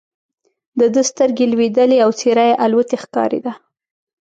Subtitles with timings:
[0.79, 3.51] د ده سترګې لوېدلې او څېره یې الوتې ښکارېده.